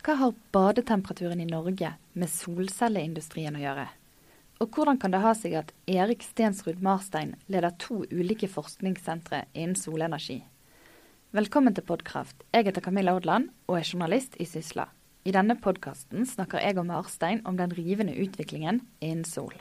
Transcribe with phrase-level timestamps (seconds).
[0.00, 3.82] Hva har badetemperaturen i Norge med solcelleindustrien å gjøre?
[4.64, 9.76] Og hvordan kan det ha seg at Erik Stensrud Marstein leder to ulike forskningssentre innen
[9.76, 10.38] solenergi?
[11.36, 12.46] Velkommen til Podkraft.
[12.48, 14.88] Jeg heter Camilla Odland og er journalist i Sysla.
[15.28, 19.52] I denne podkasten snakker jeg og Marstein om den rivende utviklingen innen sol.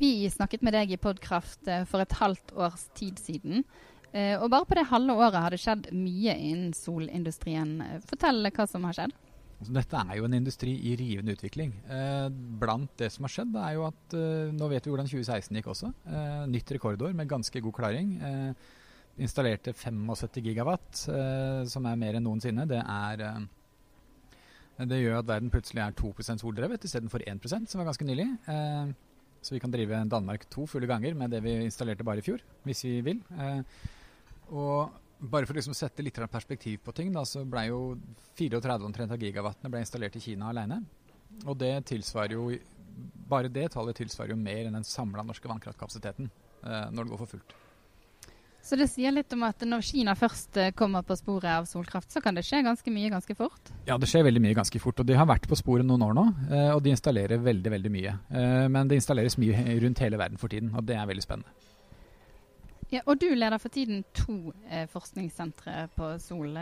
[0.00, 3.66] Vi snakket med deg i Podkraft eh, for et halvt års tid siden.
[4.12, 7.78] Eh, og bare på det halve året har det skjedd mye innen solindustrien.
[8.08, 9.14] Fortell hva som har skjedd.
[9.62, 11.72] Altså, dette er jo en industri i rivende utvikling.
[11.86, 12.26] Eh,
[12.60, 14.16] blant det som har skjedd, er jo at
[14.52, 15.92] nå vet vi hvordan 2016 gikk også.
[16.50, 18.18] nytt rekordår med ganske god klaring.
[19.18, 20.96] installerte 75 gigawatt,
[21.68, 22.66] som er mer enn noensinne.
[22.66, 23.46] Det er
[24.88, 28.26] det gjør at verden plutselig er 2% soldrevet istedenfor 1% som var ganske nylig.
[29.42, 32.42] Så vi kan drive Danmark to fulle ganger med det vi installerte bare i fjor,
[32.62, 33.18] hvis vi vil.
[33.34, 33.62] Eh,
[34.50, 37.80] og bare for å liksom sette litt perspektiv på ting, da, så ble jo
[38.38, 40.82] 34 omtrent av gigawattene ble installert i Kina alene.
[41.46, 42.52] Og det tilsvarer jo
[43.32, 47.20] Bare det tallet tilsvarer jo mer enn den samla norske vannkraftkapasiteten eh, når det går
[47.22, 47.54] for fullt.
[48.62, 52.12] Så det sier litt om at når Kina først eh, kommer på sporet av solkraft,
[52.12, 53.72] så kan det skje ganske mye ganske fort?
[53.88, 55.00] Ja, det skjer veldig mye ganske fort.
[55.02, 56.26] Og de har vært på sporet noen år nå.
[56.46, 58.14] Eh, og de installerer veldig, veldig mye.
[58.30, 61.71] Eh, men det installeres mye rundt hele verden for tiden, og det er veldig spennende.
[62.92, 66.58] Ja, og du leder for tiden to eh, forskningssentre på Sol.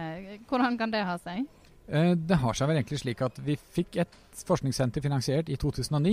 [0.49, 1.49] Hvordan kan det ha seg?
[1.91, 6.13] Det har seg vel egentlig slik at vi fikk et forskningssenter finansiert i 2009.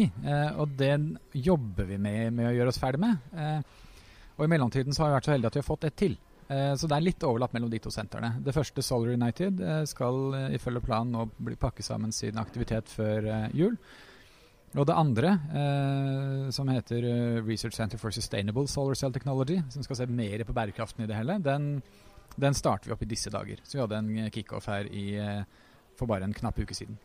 [0.58, 0.96] Og det
[1.38, 3.68] jobber vi med, med å gjøre oss ferdig med.
[4.40, 6.18] Og i mellomtiden så har vi vært så heldige at vi har fått et til.
[6.48, 8.38] Eh, så det er litt overlapp mellom de to sentrene.
[8.44, 12.92] Det første, Solar United, eh, skal eh, ifølge planen nå bli pakket sammen sin aktivitet
[12.92, 13.76] før jul.
[14.76, 17.06] Og det andre, eh, som heter
[17.48, 21.16] Research Center for Sustainable Solar Cell Technology, som skal se mer på bærekraften i det
[21.16, 21.82] hele, den,
[22.36, 23.64] den starter vi opp i disse dager.
[23.64, 25.08] Så vi hadde en kickoff her i,
[25.98, 27.00] for bare en knapp uke siden.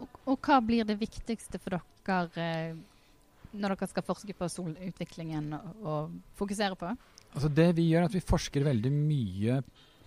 [0.00, 2.76] Og, og, hva blir det viktigste for dere
[3.50, 6.92] når dere skal forske på solutviklingen og, og fokusere på?
[7.30, 9.60] Altså det vi gjør, er at vi forsker veldig mye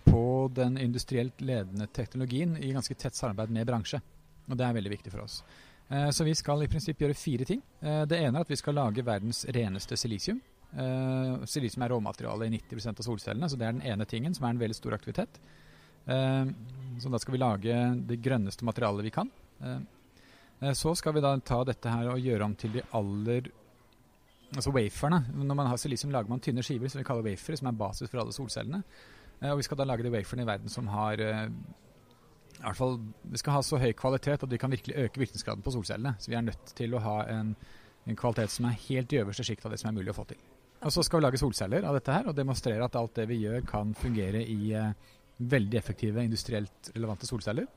[0.04, 4.00] på den industrielt ledende teknologien i ganske tett samarbeid med bransje.
[4.48, 5.38] Og det er veldig viktig for oss.
[5.88, 7.62] Eh, så vi skal i prinsipp gjøre fire ting.
[7.80, 10.40] Eh, det ene er at vi skal lage verdens reneste silisium.
[10.72, 14.46] Eh, silisium er råmateriale i 90% av solcellene, så det er den ene tingen som
[14.46, 15.40] er en veldig stor aktivitet.
[16.04, 19.30] Så da skal vi lage det grønneste materialet vi kan.
[20.76, 23.48] Så skal vi da ta dette her og gjøre om til de aller
[24.54, 25.24] Altså waferne.
[25.34, 28.10] Når man har silisium, lager man tynne skiver som vi kaller wafere, som er basis
[28.10, 28.82] for alle solcellene.
[29.48, 31.18] Og vi skal da lage de waferne i verden som har
[32.64, 32.98] i hvert fall,
[33.30, 36.16] Vi skal ha så høy kvalitet at vi kan virkelig øke virkningsgraden på solcellene.
[36.18, 37.54] Så vi er nødt til å ha en,
[38.06, 40.24] en kvalitet som er helt i øverste sjikt av det som er mulig å få
[40.32, 40.40] til.
[40.84, 43.42] Og Så skal vi lage solceller av dette her og demonstrere at alt det vi
[43.44, 44.92] gjør, kan fungere i eh,
[45.38, 47.68] veldig effektive industrielt relevante solceller.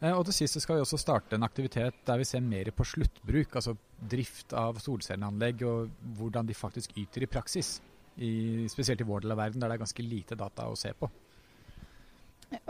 [0.00, 2.86] Eh, og til sist skal vi også starte en aktivitet der vi ser mer på
[2.86, 7.76] sluttbruk, altså drift av solcelleanlegg og hvordan de faktisk yter i praksis.
[8.14, 10.92] I, spesielt i vår del av verden, der det er ganske lite data å se
[10.94, 11.08] på.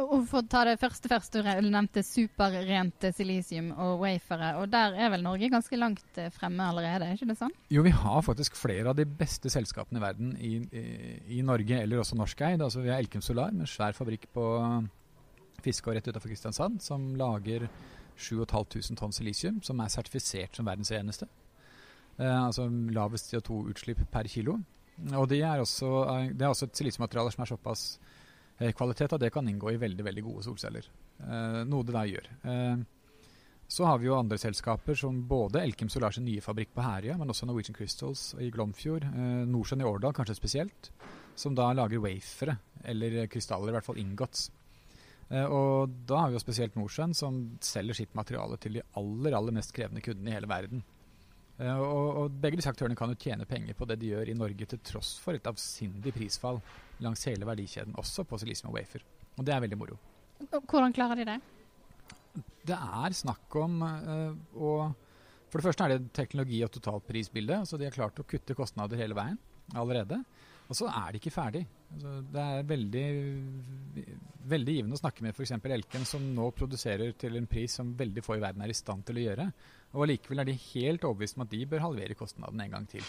[0.02, 4.54] Og For å ta det første først, du nevnte superrent silisium og wafere.
[4.60, 7.54] og Der er vel Norge ganske langt eh, fremme allerede, er ikke det sånn?
[7.72, 10.84] Jo, vi har faktisk flere av de beste selskapene i verden i, i,
[11.38, 12.62] i Norge, eller også norskeid.
[12.62, 14.46] Altså, vi har Elkem Solar med svær fabrikk på
[15.64, 17.68] Fiskå rett utenfor Kristiansand, som lager
[18.16, 21.28] 7500 tonn silisium, som er sertifisert som verdens eneste.
[22.18, 24.58] Eh, altså lavest CO2-utslipp per kilo.
[25.18, 27.98] Og det er også, eh, det er også et silisiummateriale som er såpass
[28.60, 30.88] høy kvalitet at det kan inngå i veldig veldig gode solceller.
[31.20, 32.28] Eh, noe det da gjør.
[32.50, 32.84] Eh,
[33.74, 37.32] så har vi jo andre selskaper som både Elkem Solars nye fabrikk på Herøya, men
[37.32, 40.90] også Norwegian Crystals i Glomfjord, eh, Nordsjøen i Årdal kanskje spesielt,
[41.34, 44.50] som da lager wafere, eller krystaller, i hvert fall ingots.
[45.30, 49.36] Eh, og da har vi jo spesielt Norcem, som selger sitt materiale til de aller,
[49.36, 50.84] aller mest krevende kundene i hele verden.
[51.58, 54.36] Eh, og, og, begge disse aktørene kan jo tjene penger på det de gjør i
[54.38, 56.58] Norge, til tross for et avsindig prisfall
[57.04, 59.04] langs hele verdikjeden, også på silisium og wafer.
[59.38, 59.98] Og det er veldig moro.
[60.50, 61.38] Hvordan klarer de det?
[62.66, 64.70] Det er snakk om uh, å
[65.52, 67.60] For det første er det teknologi- og totalprisbilde.
[67.62, 69.38] Altså de har klart å kutte kostnader hele veien
[69.78, 70.18] allerede.
[70.66, 71.62] Og så er de ikke ferdig.
[71.92, 73.04] Altså, det er veldig,
[74.50, 75.52] veldig givende å snakke med f.eks.
[75.76, 79.04] Elken, som nå produserer til en pris som veldig få i verden er i stand
[79.06, 79.46] til å gjøre.
[79.94, 83.04] Og Allikevel er de helt overbevist om at de bør halvere kostnaden en gang til.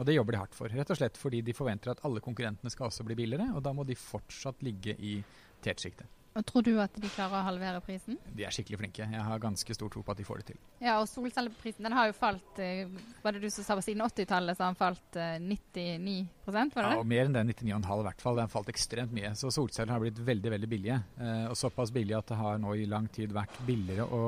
[0.00, 2.72] Og Det jobber de hardt for, rett og slett fordi de forventer at alle konkurrentene
[2.72, 5.18] skal også bli billigere, og da må de fortsatt ligge i
[5.60, 6.08] tetsjiktet.
[6.38, 8.16] Og Tror du at de klarer å halvere prisen?
[8.38, 9.06] De er skikkelig flinke.
[9.12, 10.60] Jeg har ganske stor tro på at de får det til.
[10.78, 12.86] Ja, og solcelleprisen den har jo falt eh,
[13.24, 16.14] Var det du som sa på siden 80-tallet så har den falt 99
[16.46, 16.84] var det det?
[16.86, 17.44] Ja, og mer enn det.
[17.50, 18.38] 99,5 i hvert fall.
[18.38, 19.34] Den har falt ekstremt mye.
[19.38, 21.00] Så solceller har blitt veldig veldig billige.
[21.18, 24.22] Eh, og såpass billige at det har nå i lang tid vært billigere å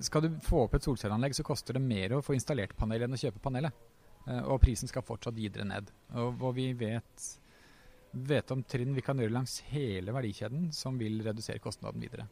[0.00, 3.18] Skal du få opp et solcelleanlegg, så koster det mer å få installert panelet enn
[3.18, 3.86] å kjøpe panelet.
[4.28, 5.90] Eh, og prisen skal fortsatt videre ned.
[6.14, 7.28] Og, og vi vet
[8.10, 12.26] vet om trinn vi kan gjøre langs hele verdikjeden som vil redusere kostnaden videre.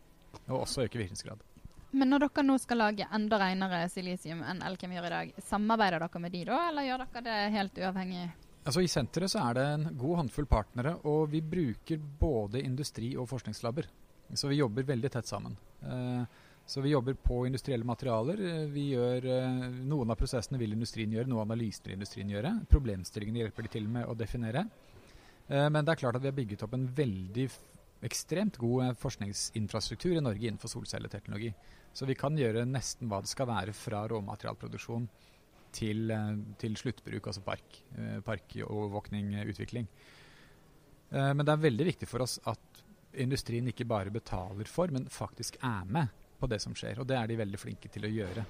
[0.49, 1.43] Og også øke virkningsgrad.
[1.91, 6.05] Men når dere nå skal lage enda renere silisium enn Elkem gjør i dag, samarbeider
[6.05, 8.27] dere med de da, eller gjør dere det helt uavhengig?
[8.69, 13.15] Altså I senteret så er det en god håndfull partnere, og vi bruker både industri-
[13.17, 13.89] og forskningslabber.
[14.37, 15.55] Så vi jobber veldig tett sammen.
[15.81, 18.41] Eh, så vi jobber på industrielle materialer.
[18.77, 22.51] Gjør, eh, noen av prosessene vil industrien gjøre, noen analyser industrien gjøre.
[22.69, 24.67] Problemstillingene hjelper de til med å definere.
[25.49, 27.47] Eh, men det er klart at vi har bygget opp en veldig
[28.05, 31.55] ekstremt god eh, forskningsinfrastruktur i Norge innenfor solcelleteknologi.
[31.97, 35.09] Så vi kan gjøre nesten hva det skal være fra råmaterialproduksjon
[35.73, 36.13] til,
[36.61, 37.83] til sluttbruk, altså park,
[38.25, 39.89] parkovervåkning, utvikling.
[41.11, 42.81] Men det er veldig viktig for oss at
[43.21, 47.03] industrien ikke bare betaler for, men faktisk er med på det som skjer.
[47.03, 48.47] Og det er de veldig flinke til å gjøre.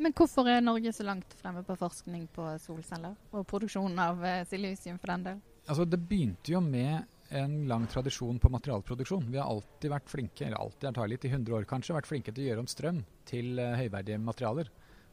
[0.00, 4.96] Men hvorfor er Norge så langt fremme på forskning på solceller, og produksjon av silisium
[5.00, 5.40] for den del?
[5.66, 9.30] Altså, det begynte jo med en lang tradisjon på materialproduksjon.
[9.30, 12.44] Vi har alltid vært flinke, eller alltid, litt i 100 år kanskje, vært flinke til
[12.44, 14.70] å gjøre om strøm til uh, høyverdige materialer.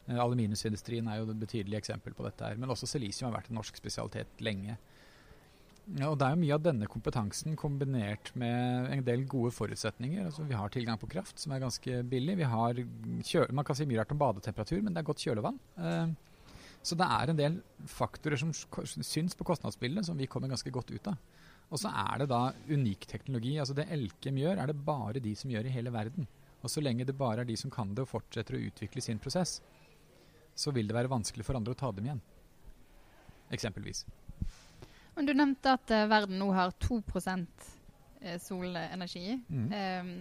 [0.08, 2.58] Uh, aluminiumsindustrien er jo et betydelig eksempel på dette her.
[2.58, 4.78] Men også silisium har vært en norsk spesialitet lenge.
[5.96, 10.26] Ja, og Det er jo mye av denne kompetansen kombinert med en del gode forutsetninger.
[10.28, 12.36] Altså, vi har tilgang på kraft, som er ganske billig.
[12.36, 12.82] Vi har
[13.24, 15.56] kjøle, man kan si mye rart om badetemperatur, men det er godt kjølevann.
[15.80, 16.12] Uh,
[16.84, 17.56] så det er en del
[17.88, 21.16] faktorer som syns på kostnadsbildet, som vi kommer ganske godt ut av.
[21.72, 23.56] Og så er det da unik teknologi.
[23.58, 26.28] altså Det Elkem gjør, er det bare de som gjør i hele verden.
[26.62, 29.20] Og så lenge det bare er de som kan det og fortsetter å utvikle sin
[29.22, 29.60] prosess,
[30.58, 32.24] så vil det være vanskelig for andre å ta dem igjen.
[33.54, 34.04] Eksempelvis.
[35.18, 37.00] Men Du nevnte at uh, verden nå har 2
[38.22, 39.40] eh, solenergi.
[39.50, 39.70] Mm.
[39.74, 40.12] Um,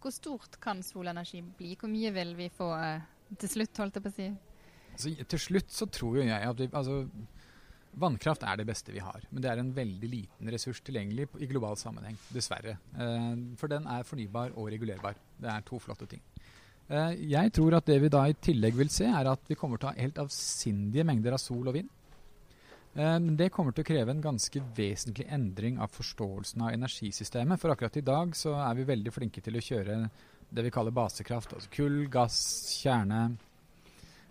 [0.00, 1.74] hvor stort kan solenergi bli?
[1.76, 3.02] Hvor mye vil vi få uh,
[3.36, 4.28] til slutt, holdt jeg på å si?
[4.94, 7.02] Altså, til slutt så tror jo jeg at vi, altså,
[7.98, 11.48] Vannkraft er det beste vi har, men det er en veldig liten ressurs tilgjengelig i
[11.50, 12.78] global sammenheng, dessverre.
[12.96, 15.18] Uh, for den er fornybar og regulerbar.
[15.36, 16.24] Det er to flotte ting.
[16.88, 19.76] Uh, jeg tror at det vi da i tillegg vil se, er at vi kommer
[19.76, 21.92] til å ha helt avsindige mengder av sol og vind.
[22.94, 27.60] Eh, men det kommer til å kreve en ganske vesentlig endring av forståelsen av energisystemet.
[27.60, 30.00] For akkurat i dag så er vi veldig flinke til å kjøre
[30.48, 31.52] det vi kaller basekraft.
[31.56, 32.40] Altså kull, gass,
[32.80, 33.26] kjerne,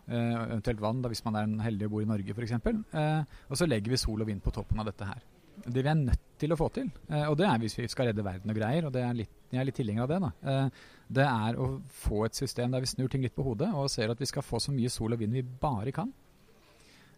[0.07, 2.53] Eh, eventuelt vann, da, hvis man er heldig og bor i Norge f.eks.
[2.55, 5.25] Eh, og så legger vi sol og vind på toppen av dette her.
[5.65, 8.21] Det vi er nødt til å få til, og det er hvis vi skal redde
[8.21, 10.57] verden og greier, og er litt, jeg er litt tilhenger av det, da,
[11.17, 11.65] det er å
[11.97, 14.45] få et system der vi snur ting litt på hodet og ser at vi skal
[14.45, 16.13] få så mye sol og vind vi bare kan.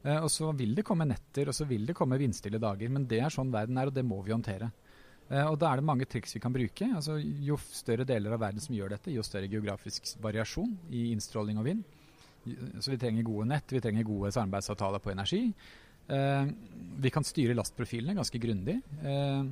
[0.04, 3.08] Eh, og så vil det komme netter, og så vil det komme vindstille dager, men
[3.10, 4.72] det er sånn verden er, og det må vi håndtere.
[5.30, 6.88] Eh, og Da er det mange triks vi kan bruke.
[6.96, 11.60] Altså, jo større deler av verden som gjør dette, jo større geografisk variasjon i innstråling
[11.60, 11.84] og vind.
[12.80, 15.42] Så vi trenger gode nett, vi trenger gode samarbeidsavtaler på energi.
[16.10, 16.46] Eh,
[16.98, 18.80] vi kan styre lastprofilene ganske grundig.
[19.04, 19.44] Eh,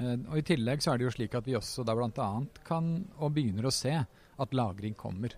[0.00, 2.30] eh, og I tillegg så er det jo slik at vi også da bl.a.
[2.66, 2.90] kan
[3.20, 5.36] og begynner å se at lagring kommer.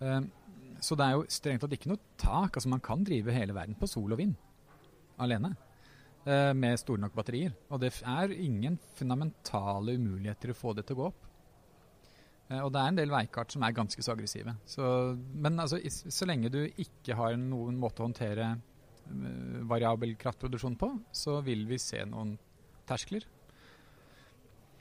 [0.00, 0.20] Eh,
[0.80, 2.56] så det er jo strengt tatt ikke noe tak.
[2.56, 4.36] altså Man kan drive hele verden på sol og vind
[5.18, 5.54] alene.
[6.28, 7.54] Eh, med store nok batterier.
[7.72, 11.28] Og det er ingen fundamentale umuligheter å få det til å gå opp.
[12.48, 14.54] Eh, og det er en del veikart som er ganske så aggressive.
[14.68, 14.84] Så,
[15.34, 20.92] men altså, så lenge du ikke har noen måte å håndtere uh, variabel kraftproduksjon på,
[21.12, 22.36] så vil vi se noen
[22.88, 23.24] terskler.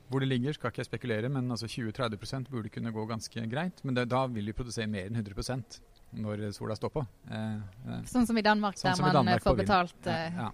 [0.07, 3.83] Hvor det ligger, skal ikke jeg spekulere, men altså 20-30 burde kunne gå ganske greit.
[3.83, 5.81] Men det, da vil vi produsere mer enn 100%
[6.23, 7.03] når sola står på.
[7.27, 7.57] Eh,
[7.89, 10.47] eh, sånn som i Danmark, sånn der man Danmark får betalt eh, ja,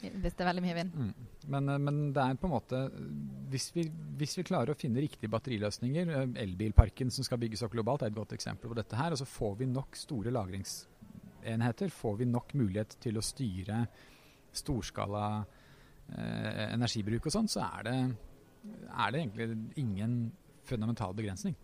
[0.00, 0.94] hvis det er veldig mye vind.
[0.94, 1.30] Mm.
[1.54, 2.82] Men, eh, men, det er på en måte
[3.50, 3.86] hvis vi,
[4.20, 8.12] hvis vi, klarer å finne riktige batteriløsninger eh, Elbilparken som skal bygges opp globalt, er
[8.12, 9.14] et godt eksempel på dette her.
[9.14, 13.84] Og så får vi nok store lagringsenheter, får vi nok mulighet til å styre
[14.60, 17.96] storskala eh, energibruk og sånn, så er det,
[18.64, 19.48] er det egentlig
[19.80, 20.18] ingen
[20.68, 21.56] fundamental begrensning.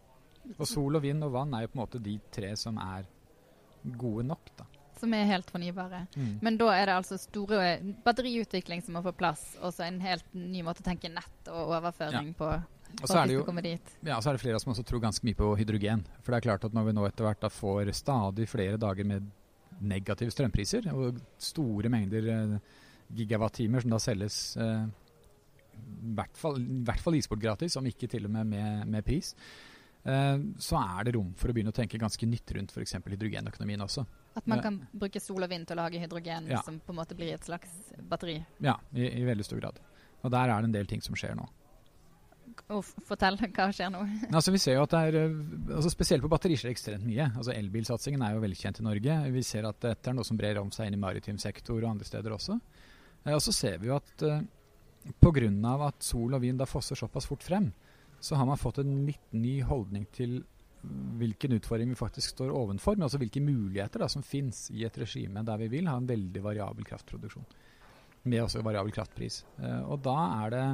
[0.57, 3.07] Og sol og vind og vann er jo på en måte de tre som er
[3.99, 4.67] gode nok, da
[5.00, 6.07] som er helt fornybare.
[6.17, 6.38] Mm.
[6.45, 10.26] Men da er det altså store batteriutvikling som må få plass, og så en helt
[10.37, 12.37] ny måte å tenke nett og overføring ja.
[12.38, 12.50] på.
[13.03, 13.45] Og så er, det jo,
[14.07, 16.05] ja, så er det flere som også tror ganske mye på hydrogen.
[16.23, 19.26] For det er klart at når vi nå etter hvert får stadig flere dager med
[19.83, 22.55] negative strømpriser, og store mengder eh,
[23.19, 24.87] gigawattimer som da selges eh,
[26.16, 29.35] hvert fall, i hvert fall e-sport gratis, om ikke til og med med, med pris,
[30.04, 32.97] eh, så er det rom for å begynne å tenke ganske nytt rundt f.eks.
[33.04, 34.06] hydrogenøkonomien også.
[34.37, 36.62] At man kan bruke sol og vind til å lage hydrogen Ja.
[36.62, 37.71] som på en måte blir et slags
[38.09, 38.38] batteri?
[38.61, 39.78] Ja, i, i veldig stor grad.
[40.23, 41.47] Og der er det en del ting som skjer nå.
[42.73, 44.00] Og fortell, hva skjer nå?
[44.37, 47.26] Altså vi ser jo at det er, eh, altså Spesielt på batteri skjer ekstremt mye.
[47.37, 49.16] Altså Elbilsatsingen er jo velkjent i Norge.
[49.35, 51.90] Vi ser at dette er noe som brer om seg inn i maritim sektor og
[51.90, 52.56] andre steder også.
[53.25, 54.23] Eh, Og så ser vi jo at
[55.20, 55.86] pga.
[55.86, 57.72] at sol og vind da fosser såpass fort frem,
[58.20, 60.42] så har man fått en litt ny holdning til
[61.18, 64.98] hvilken utfordring vi faktisk står ovenfor, men også hvilke muligheter da som finnes i et
[64.98, 67.46] regime der vi vil ha en veldig variabel kraftproduksjon.
[68.26, 69.44] Med også variabel kraftpris.
[69.62, 70.66] Eh, og da er det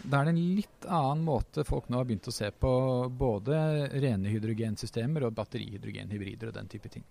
[0.00, 2.70] da er det en litt annen måte folk nå har begynt å se på
[3.12, 3.56] både
[4.00, 7.04] rene hydrogensystemer og batterihydrogenhybrider og den type ting.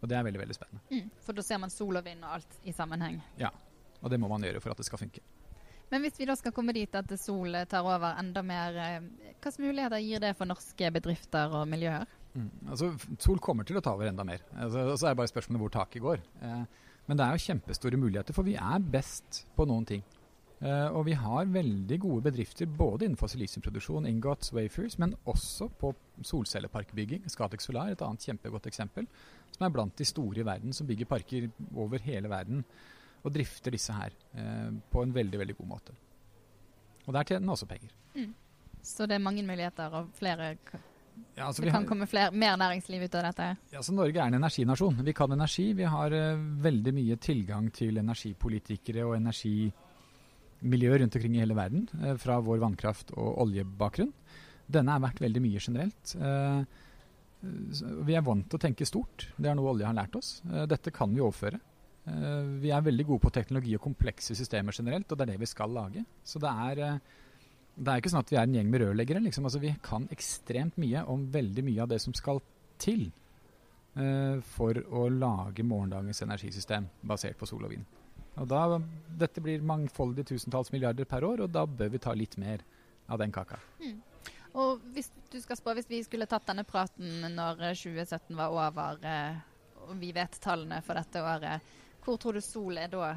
[0.00, 0.80] Og det er veldig veldig spennende.
[0.88, 1.10] Mm.
[1.26, 3.20] For da ser man sol og vind og alt i sammenheng.
[3.40, 3.50] Ja.
[4.00, 5.20] Og det må man gjøre for at det skal funke.
[5.90, 9.00] Men hvis vi da skal komme dit at sol tar over enda mer, eh,
[9.40, 12.06] hvilke muligheter gir det for norske bedrifter og miljøer?
[12.34, 12.50] Mm.
[12.70, 14.44] Altså, Sol kommer til å ta over enda mer.
[14.54, 16.22] Altså, så er det bare spørsmålet hvor taket går.
[16.46, 16.62] Eh,
[17.08, 20.04] men det er jo kjempestore muligheter, for vi er best på noen ting.
[20.60, 25.90] Eh, og vi har veldig gode bedrifter både innenfor silisiumproduksjon, ingots, wafers, men også på
[26.22, 27.24] solcelleparkbygging.
[27.32, 29.08] Scatec Solar et annet kjempegodt eksempel,
[29.56, 32.62] som er blant de store i verden, som bygger parker over hele verden
[33.24, 35.92] og drifter disse her eh, på en veldig, veldig god måte.
[37.06, 37.90] Og der tjener den også penger.
[38.82, 40.54] Så det er mange muligheter, og flere,
[41.36, 43.48] Ja, altså, det kan har- komme flere, mer næringsliv ut av dette.
[43.72, 45.02] Ja, så Norge er en energinasjon.
[45.04, 45.72] Vi kan energi.
[45.76, 51.88] Vi har eh, veldig mye tilgang til energipolitikere og energimiljøer rundt omkring i hele verden,
[52.02, 54.12] eh, fra vår vannkraft- og oljebakgrunn.
[54.70, 56.14] Denne er verdt veldig mye generelt.
[56.16, 56.64] Eh,
[58.04, 59.28] vi er vant til å tenke stort.
[59.38, 60.42] Det er noe olje har lært oss.
[60.50, 61.60] Eh, dette kan vi overføre.
[62.10, 65.42] Eh, vi er veldig gode på teknologi og komplekse systemer generelt, og det er det
[65.42, 66.04] vi skal lage.
[66.24, 66.98] Så det er, eh,
[67.76, 69.22] det er ikke sånn at vi er en gjeng med rørleggere.
[69.22, 69.44] Liksom.
[69.44, 72.42] Altså, vi kan ekstremt mye om veldig mye av det som skal
[72.80, 73.10] til
[73.96, 77.84] uh, for å lage morgendagens energisystem basert på sol og vind.
[78.40, 78.80] Og da,
[79.20, 82.64] Dette blir mangfoldige tusentalls milliarder per år, og da bør vi ta litt mer
[83.08, 83.58] av den kaka.
[84.54, 88.54] Og hvis du skal spå, hvis vi skulle tatt denne praten når eh, 2017 var
[88.54, 89.04] over,
[89.86, 91.60] og vi vet tallene for dette året,
[92.04, 93.10] hvor tror du sol er da?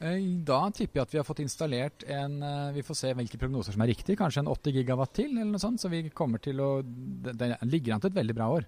[0.00, 3.38] Eh, Da tipper jeg at vi har fått installert en eh, Vi får se hvilke
[3.38, 4.16] prognoser som er riktige.
[4.18, 5.80] Kanskje en 80 gigawatt til, eller noe sånt.
[5.80, 8.66] Så vi kommer til å Det, ligger an til et veldig bra år.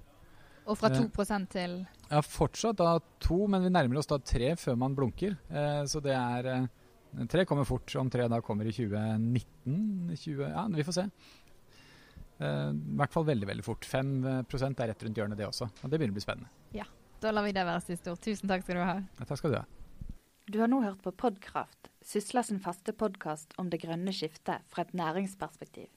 [0.67, 0.99] Og fra Eh.
[1.05, 5.37] 2% til Ja, fortsatt da to, men vi nærmer oss da tre før man blunker.
[5.51, 6.67] Eh, så det er eh,
[7.31, 7.89] Tre kommer fort.
[7.97, 11.05] Om tre da kommer i 2019 20, Ja, vi får se.
[12.39, 13.87] Eh, I hvert fall veldig, veldig fort.
[13.89, 15.71] 5% er rett rundt hjørnet, det også.
[15.83, 16.51] Og det begynner å bli spennende.
[17.21, 18.21] Da lar vi det være siste ord.
[18.21, 18.97] Tusen takk skal du ha.
[19.19, 19.65] Ja, takk skal du ha.
[20.47, 24.85] Du har nå hørt på Podkraft, Sysla sin faste podkast om det grønne skiftet fra
[24.85, 25.89] et næringsperspektiv.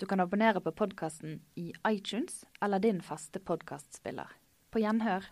[0.00, 4.32] Du kan abonnere på podkasten i iTunes eller din faste podkastspiller.
[4.74, 5.28] På gjenhør.